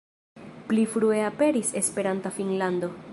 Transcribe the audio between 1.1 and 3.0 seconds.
aperis "Esperanta Finnlando".